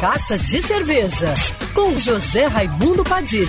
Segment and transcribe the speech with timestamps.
[0.00, 1.34] Carta de Cerveja,
[1.74, 3.46] com José Raimundo Padilha.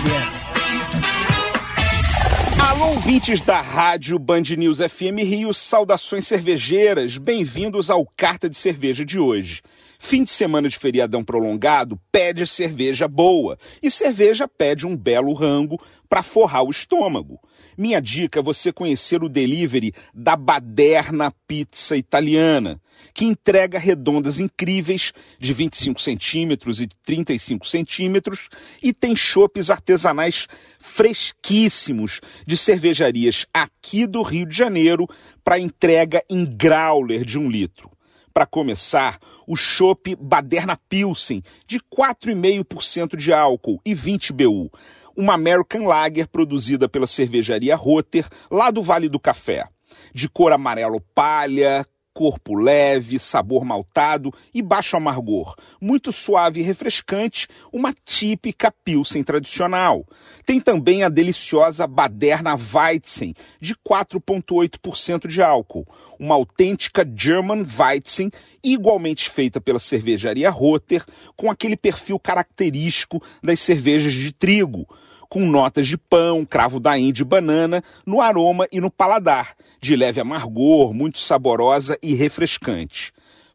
[2.68, 9.02] Alô, ouvintes da Rádio Band News FM Rio, saudações cervejeiras, bem-vindos ao Carta de Cerveja
[9.02, 9.62] de hoje.
[9.98, 15.80] Fim de semana de feriadão prolongado pede cerveja boa e cerveja pede um belo rango
[16.12, 17.40] para forrar o estômago.
[17.74, 22.78] Minha dica é você conhecer o delivery da Baderna Pizza Italiana,
[23.14, 28.50] que entrega redondas incríveis de 25 centímetros e 35 centímetros
[28.82, 30.48] e tem chopes artesanais
[30.78, 35.08] fresquíssimos de cervejarias aqui do Rio de Janeiro
[35.42, 37.90] para entrega em growler de um litro.
[38.34, 44.70] Para começar, o chopp Baderna Pilsen, de 4,5% de álcool e 20 BU
[45.16, 49.66] uma American Lager produzida pela cervejaria Rotter, lá do Vale do Café.
[50.14, 55.56] De cor amarelo palha, corpo leve, sabor maltado e baixo amargor.
[55.80, 60.06] Muito suave e refrescante, uma típica Pilsen tradicional.
[60.44, 65.86] Tem também a deliciosa Baderna Weizen, de 4,8% de álcool.
[66.18, 68.30] Uma autêntica German Weizen,
[68.62, 71.04] igualmente feita pela cervejaria Rotter,
[71.36, 74.86] com aquele perfil característico das cervejas de trigo
[75.32, 79.96] com notas de pão, cravo da Índia e banana no aroma e no paladar, de
[79.96, 83.14] leve amargor, muito saborosa e refrescante.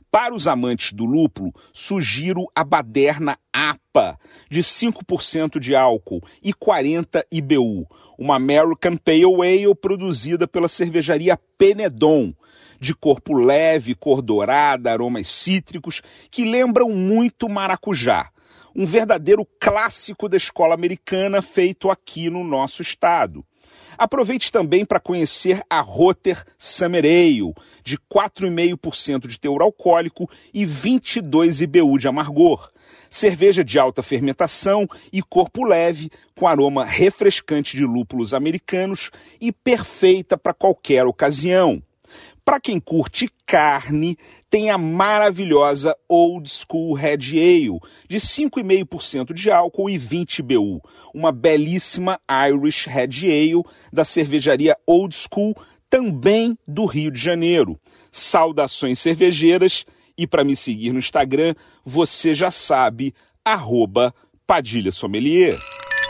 [0.09, 4.17] Para os amantes do lúpulo, sugiro a Baderna APA,
[4.49, 12.33] de 5% de álcool e 40 IBU, uma American Pale Ale produzida pela cervejaria Penedon,
[12.79, 18.31] de corpo leve, cor dourada, aromas cítricos que lembram muito maracujá
[18.75, 23.45] um verdadeiro clássico da escola americana feito aqui no nosso estado.
[23.97, 31.61] Aproveite também para conhecer a Rotter Summer Ale, de 4,5% de teor alcoólico e 22
[31.61, 32.69] IBU de amargor.
[33.09, 39.09] Cerveja de alta fermentação e corpo leve, com aroma refrescante de lúpulos americanos
[39.41, 41.81] e perfeita para qualquer ocasião.
[42.47, 44.17] Para quem curte carne,
[44.49, 47.77] tem a maravilhosa Old School Red Ale,
[48.07, 50.81] de 5,5% de álcool e 20 BU.
[51.13, 52.17] Uma belíssima
[52.49, 55.57] Irish Red Ale da cervejaria Old School,
[55.89, 57.77] também do Rio de Janeiro.
[58.09, 59.85] Saudações cervejeiras
[60.17, 61.53] e para me seguir no Instagram,
[61.83, 64.15] você já sabe, arroba
[64.47, 65.59] Padilha Sommelier.